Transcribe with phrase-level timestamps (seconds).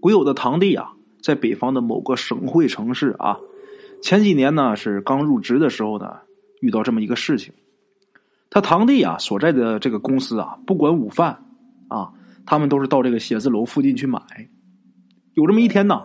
[0.00, 3.38] 鬼友的堂弟啊，在北方的某个省会城市啊，
[4.02, 6.18] 前几年呢是刚入职的时候呢，
[6.60, 7.52] 遇到这么一个事情。
[8.50, 11.44] 他堂弟啊所在的这个公司啊，不管午饭
[11.88, 12.12] 啊，
[12.46, 14.20] 他们都是到这个写字楼附近去买。
[15.34, 16.02] 有这么一天呢，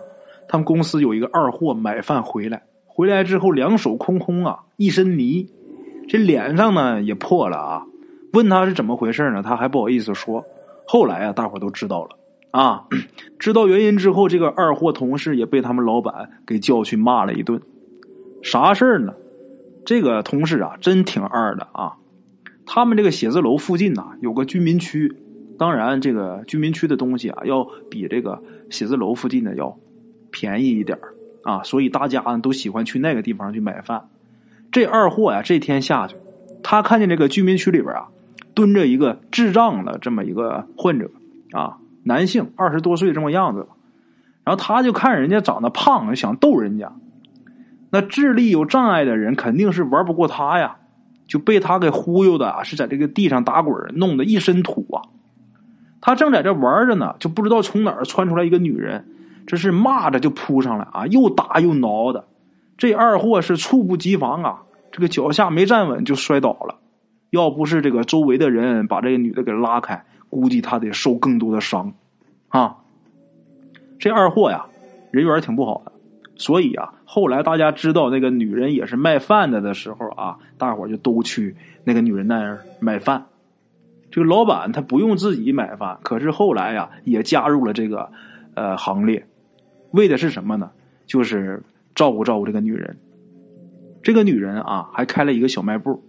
[0.47, 5.49] 他们公司有一个二货买饭回来，回来之后两手空空啊，一身泥，
[6.09, 7.85] 这脸上呢也破了啊。
[8.33, 9.43] 问他是怎么回事呢？
[9.43, 10.43] 他还不好意思说。
[10.85, 12.17] 后来啊，大伙都知道了
[12.53, 12.85] 啊，
[13.39, 17.59] 知道原因之后，这个二货同事也被他们老板给叫去骂了一顿。
[18.43, 19.15] 啥事儿呢？
[19.83, 21.93] 这个同事啊，真挺二的啊。
[22.63, 25.15] 他们这个写字楼附近呐，有个居民区，
[25.57, 29.79] 当然这个居民区的东西啊，要比这个写字楼附近的要
[30.29, 30.99] 便宜一点
[31.41, 34.09] 啊，所以大家都喜欢去那个地方去买饭。
[34.71, 36.17] 这二货呀，这天下去，
[36.61, 38.09] 他看见这个居民区里边啊，
[38.53, 41.09] 蹲着一个智障的这么一个患者
[41.51, 43.67] 啊，男性二十多岁这么样子，
[44.43, 46.93] 然后他就看人家长得胖，想逗人家。
[47.89, 50.77] 那智力有障碍的人肯定是玩不过他呀。
[51.25, 55.01] 就被他给忽悠的啊，是在这个地上打滚，弄得一身土啊。
[56.01, 59.07] 他正在这玩着呢，就不知道从哪儿窜出来一个女人，
[59.47, 62.25] 这是骂着就扑上来啊，又打又挠的。
[62.77, 66.75] 这二货是猝不及防啊，这个脚下没站稳就摔倒了。
[67.29, 71.93] 要不是这个周围的人把这个女的给拉开，估计他得受更多的伤
[72.49, 72.77] 啊。
[73.99, 74.65] 这二货呀，
[75.11, 75.91] 人缘挺不好的。
[76.35, 83.25] 所以啊，后来大家知道那个女人也是卖饭的的时候啊，大伙就都去那个女人那儿买饭。
[84.09, 88.11] 这个老板他不用自己买饭，可是后来呀也加入了这个
[88.55, 89.27] 呃行列，
[89.91, 90.71] 为的是什么呢？
[91.05, 91.61] 就是
[91.95, 92.97] 照顾照顾这个女人。
[94.01, 96.03] 这个女人啊还开了一个小卖部，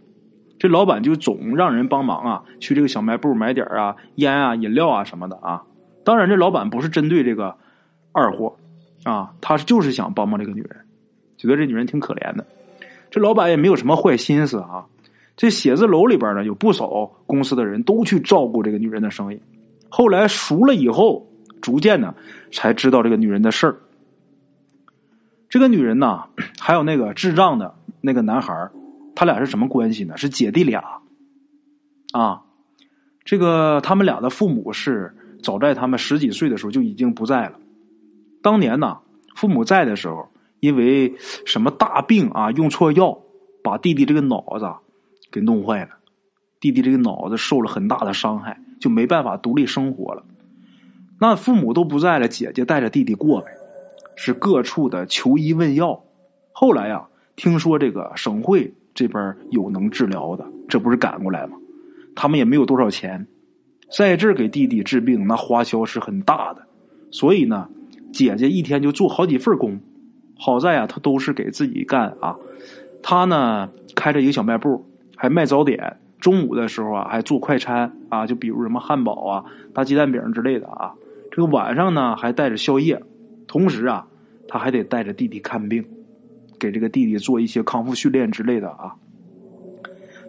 [0.59, 5.63] 这老板就总让人帮忙啊，去这个小卖部买点啊烟啊饮料啊什么的啊。
[6.05, 7.57] 当然，这老板不是针对这个
[8.13, 8.57] 二货。
[9.05, 10.81] 啊，他就是想帮帮这个女人，
[11.37, 12.47] 觉得这女人挺可怜的。
[13.11, 14.87] 这老板也没有什么坏心思啊。
[15.37, 16.89] 这写字楼里边呢，有不少
[17.27, 19.43] 公司的人都去照顾这个女人的生意。
[19.91, 21.27] 后来熟了以后，
[21.61, 22.15] 逐渐呢
[22.51, 23.77] 才知道这个女人的事儿。
[25.51, 26.25] 这个女人呢，
[26.59, 28.71] 还有那个智障的那个男孩
[29.15, 30.17] 他俩是什么关系呢？
[30.17, 31.01] 是姐弟俩。
[32.13, 32.43] 啊，
[33.25, 37.59] 这个他们俩的父母是早在他们十几岁的时候就已经不在了。
[38.43, 38.99] 当年呢，
[39.35, 40.29] 父母在的时候，
[40.61, 41.15] 因为
[41.45, 43.19] 什么大病啊，用错药，
[43.63, 44.71] 把弟弟这个脑子
[45.33, 45.91] 给弄坏了，
[46.61, 50.25] 弟弟这个脑子受了很大的伤害，就没办法独立生活了。
[51.19, 53.47] 那父母都不在了，姐姐带着弟弟过呗，
[54.15, 56.05] 是各处的求医问药。
[56.53, 61.59] 后来呀，听说这个省会这边有能治疗的，这不是赶过来吗？
[62.15, 63.27] 他们也没有多少钱，
[63.91, 66.63] 在这儿给弟弟治病，那花销是很大的，
[67.11, 67.69] 所以呢。
[68.13, 69.81] 姐姐一天就做好几份工，
[70.39, 72.37] 好在啊，她都是给自己干啊。
[73.03, 75.97] 她呢开着一个小卖部，还卖早点。
[76.21, 80.95] 中午的时候啊，还做快餐啊，就比如什么汉堡啊、大鸡蛋饼之类的啊。
[81.33, 83.03] 这个晚上呢，还带着宵夜。
[83.49, 84.07] 同时啊，
[84.47, 85.85] 他还得带着弟弟看病，
[86.59, 88.95] 给这个弟弟做一些康复训练之类的啊。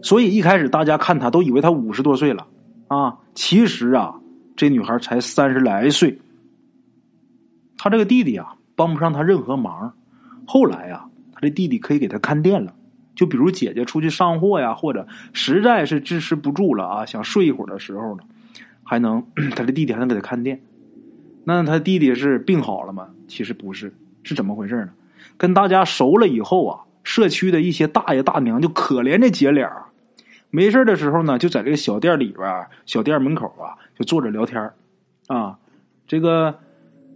[0.01, 2.45] 所以一开始大家看他都以为他五十多岁了
[2.87, 4.19] 啊，其实啊，
[4.55, 6.19] 这女孩才三十来岁。
[7.77, 9.93] 他这个弟弟啊，帮不上他任何忙。
[10.45, 12.73] 后来呀，他这弟弟可以给他看店了。
[13.15, 18.23] 就比如姐姐出去上货呀，或者实在是支持不住了啊，想睡一会儿的时候呢，
[18.83, 19.25] 还能
[19.55, 20.61] 他的弟弟还能给他看店。
[21.43, 23.09] 那他弟弟是病好了吗？
[23.27, 23.93] 其实不是，
[24.23, 24.89] 是怎么回事呢？
[25.37, 29.87] 跟大家熟了以后啊，社区的一些大爷大娘就可怜这姐俩，
[30.49, 34.71] 没事的时候呢，就在这个小店里边、小店门口啊，就坐着聊天
[35.27, 35.57] 啊，
[36.07, 36.59] 这个。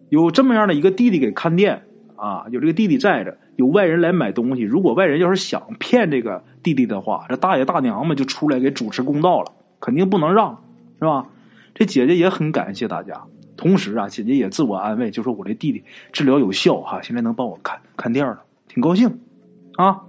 [0.09, 1.83] 有这么样的一个弟弟给看店
[2.15, 4.63] 啊，有这个弟弟在着，有外人来买东西。
[4.63, 10.63] 如果外人要是想骗这个弟弟的话，这大爷大娘们就出来给主持公道了，肯定不能让，
[10.97, 11.27] 是吧？
[11.75, 13.21] 这姐姐也很感谢大家，
[13.59, 15.83] 同时啊，姐姐也自我安慰，就说我这弟弟
[16.13, 19.19] 治疗有效哈，现在能帮我看看店了，挺高兴
[19.75, 20.03] 啊。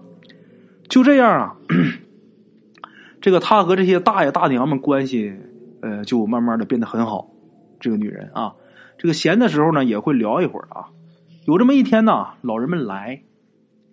[0.88, 1.56] 就这样啊，
[3.20, 5.34] 这个他和这些大爷大娘们关系，
[5.82, 7.28] 呃，就慢慢的变得很好。
[7.80, 8.54] 这个女人啊。
[8.96, 10.90] 这个闲的时候呢，也会聊一会儿啊。
[11.44, 13.22] 有这么一天呢，老人们来，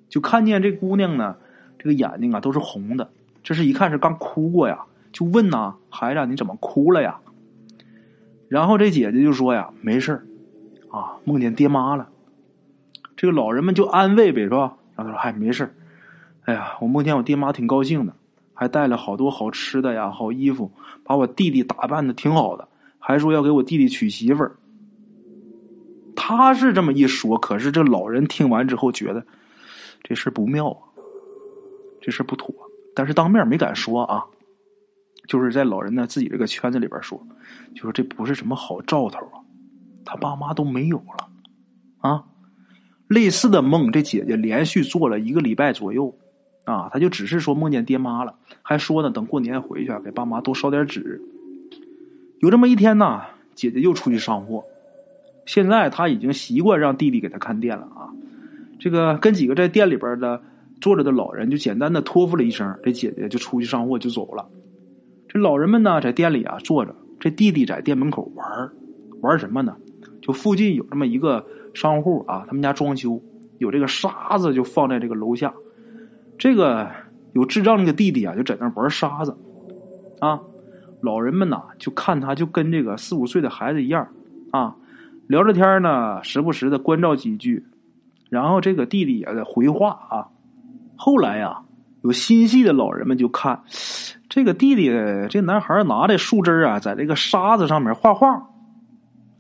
[0.08, 1.38] 就看见这姑娘呢，
[1.80, 3.10] 这个眼睛啊都是红的。
[3.42, 7.20] 这是一看是刚哭过呀，就问呐：“孩子，你怎么哭了呀？”
[8.48, 10.26] 然后这姐姐就说呀：“没事
[10.90, 12.10] 啊，梦见爹妈了。”
[13.18, 14.78] 这个老人们就安慰呗，是吧？
[14.96, 15.74] 然后他说：“嗨，没事
[16.46, 18.14] 哎呀，我梦见我爹妈挺高兴的，
[18.54, 20.72] 还带了好多好吃的呀，好衣服，
[21.04, 22.68] 把我弟弟打扮的挺好的，
[23.00, 24.56] 还说要给我弟弟娶媳妇儿。”
[26.16, 29.26] 他是这么一说，可是这老人听完之后觉得
[30.04, 30.80] 这事不妙啊，
[32.02, 32.54] 这事不妥，
[32.94, 34.26] 但是当面没敢说啊，
[35.28, 37.22] 就是在老人呢自己这个圈子里边说，
[37.76, 39.44] 就说这不是什么好兆头啊，
[40.06, 41.30] 他爸妈都没有了
[42.00, 42.24] 啊。
[43.08, 46.18] 类似的梦，这姐姐连续做了一个礼拜左右
[46.66, 51.22] 啊，她就只是说梦见爹妈了，还说呢等过年回去给爸妈多烧点纸。
[52.40, 53.22] 有这么一天呢，
[53.56, 54.66] 姐姐又出去上货。
[55.46, 58.12] 现在他已经习惯让弟弟给他看店了啊。
[58.80, 60.42] 这个跟几个在店里边的
[60.82, 64.50] 坐着的老人就简单的托付了一声，这姐姐就出去上货就走了。
[65.28, 68.72] 这老人们呢在店里啊坐着，这弟弟在店门口玩
[69.22, 69.76] 玩什么呢？
[70.22, 73.22] 就附近有这么一个商户啊，他们家装修
[73.58, 75.54] 有这个沙子就放在这个楼下。
[76.38, 76.90] 这个
[77.34, 79.38] 有智障那个弟弟啊就在那玩沙子
[80.20, 80.42] 啊。
[81.02, 84.08] 老人们呐，就看他就跟这个四五岁的孩子一样，
[84.50, 84.76] 啊，
[85.28, 87.68] 聊着天呢，时不时的关照几句，
[88.32, 90.28] 然后这个弟弟也在回话啊。
[90.96, 91.62] 后来呀，
[92.02, 93.62] 有心细的老人们就看
[94.30, 94.90] 这个弟弟，
[95.30, 98.50] 这男孩拿着树枝啊，在这个沙子上面画画，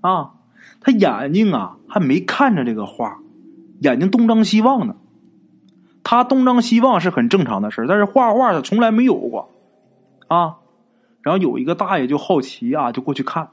[0.01, 0.31] 啊，
[0.79, 3.19] 他眼睛啊还没看着这个画，
[3.79, 4.95] 眼睛东张西望呢。
[6.03, 9.51] 他东张西望是很正常的事但是画画他从来没有过，
[10.27, 10.55] 啊。
[11.21, 13.49] 然后有一个大爷就好奇啊，就过去看，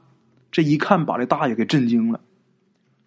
[0.52, 2.20] 这一看把这大爷给震惊了。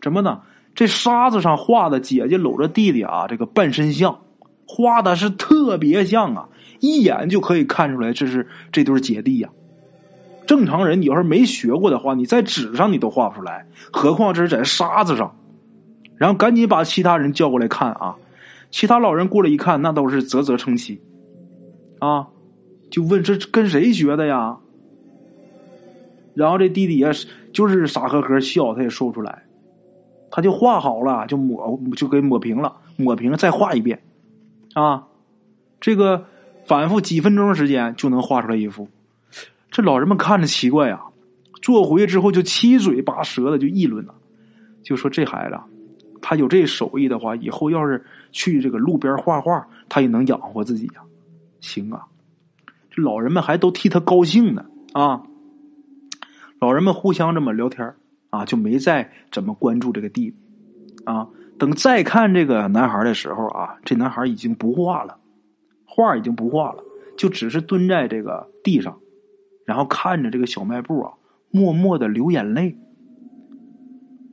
[0.01, 0.41] 怎么呢？
[0.75, 4.19] 这沙子上画的姐姐搂着弟弟啊，这个半身像，
[4.68, 9.50] 画的是特别像啊，一眼就可以看出来这是这对姐弟呀。
[10.45, 15.35] 正常人你要是没学过的话，你在纸上你都画不出来，何况这是在沙子上。
[16.15, 18.15] 然后赶紧把其他人叫过来看啊，
[18.71, 21.01] 其他老人过来一看，那都是啧啧称奇
[22.00, 22.27] 啊。
[22.89, 24.57] 就问这跟谁学的呀？
[26.33, 27.12] 然后这弟弟也，
[27.51, 29.44] 就是傻呵呵笑，他也说不出来。
[30.29, 34.01] 他就画好了，就抹就给抹平了，抹平了再画一遍，
[34.74, 35.07] 啊，
[35.79, 36.25] 这个
[36.68, 38.88] 反复几分钟时间就能画出来一幅。
[39.72, 41.02] 这老人们看着奇怪啊，
[41.62, 44.14] 做回去之后就七嘴八舌的就议论了，
[44.84, 45.58] 就说这孩子
[46.22, 51.02] 他有这手艺的话，以后要是去这个路边画画，他也能养活自己呀。
[51.62, 52.04] 行啊。
[52.90, 55.22] 这老人们还都替他高兴呢啊！
[56.60, 57.94] 老人们互相这么聊天
[58.31, 60.36] 啊，就没再怎么关注这个弟弟
[61.06, 61.28] 啊。
[61.60, 65.18] 等再看这个男孩的时候啊，这男孩已经不画了，
[65.88, 66.84] 画已经不画了，
[67.18, 69.00] 就只是蹲在这个地上，
[69.66, 71.13] 然后看着这个小卖部啊，
[71.50, 72.78] 默默的流眼泪。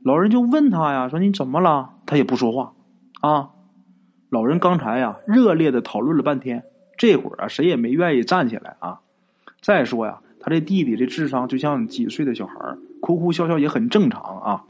[0.03, 1.93] 老人就问他呀，说你怎么了？
[2.05, 2.73] 他也不说话
[3.21, 3.49] 啊。
[4.29, 6.63] 老人刚才呀，热烈的讨论了半天。
[6.97, 8.99] 这会儿啊，谁也没愿意站起来啊。
[9.61, 14.63] 再说呀，他这弟弟这智商就像几岁的小孩哭哭笑笑也很正常啊。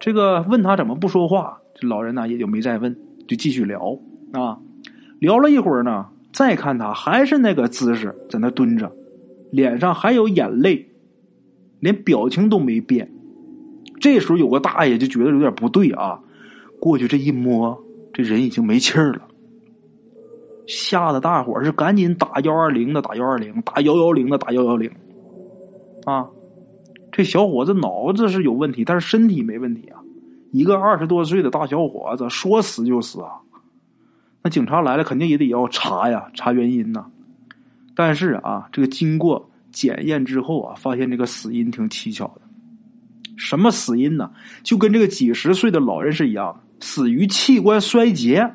[0.00, 2.96] 这个问他怎么不说话，这老人呢也就没再问，
[3.28, 3.98] 就继续聊
[4.32, 4.58] 啊。
[5.18, 8.92] 聊了一会儿呢，再看他还是那个姿势，在那蹲着，
[9.50, 10.88] 脸上还有眼泪，
[11.80, 13.10] 连表情都没变。
[13.98, 16.20] 这时候有个大爷就觉得有点不对啊，
[16.78, 17.82] 过去这一摸，
[18.12, 19.22] 这人已经没气儿了。
[20.66, 24.90] 吓得大伙是赶紧打幺二零的，打幺二零，打幺幺零的，打幺幺零。
[26.04, 26.28] 啊，
[27.10, 30.00] 这小伙子脑子是有问题，但是身体没问题啊。
[30.52, 33.40] 一个二十多岁的大小伙子说死就死啊。
[34.46, 37.04] 那警察来了，肯定也得要查呀，查原因呐。
[37.96, 42.42] 但是啊，这个经过检验之后啊，发现这个死因挺蹊跷的。
[43.36, 44.30] 什么死因呢？
[44.62, 48.54] 就跟这个几十岁的老人是一样的，死于器官衰竭。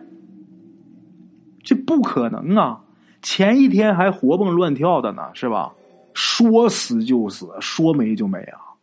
[1.62, 2.86] 这不可能啊！
[3.22, 5.74] 前一天还活蹦乱跳的呢，是吧？
[6.14, 8.80] 说死就死，说没就没啊！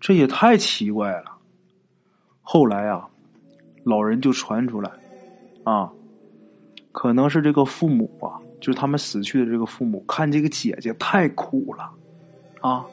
[0.00, 1.36] 这也太奇怪了。
[2.40, 3.06] 后来啊，
[3.84, 4.90] 老人就传出来，
[5.68, 5.92] 啊，
[6.92, 11.90] 可能是这个父母啊，就是他们死去的这个父母，看这个姐姐太苦了，
[12.62, 12.86] 啊，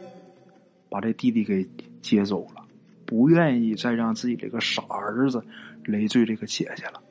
[0.90, 1.66] 把这弟弟给
[2.02, 2.62] 接走了，
[3.06, 5.42] 不愿意再让自己这个傻儿子
[5.86, 7.02] 累赘这个姐姐了。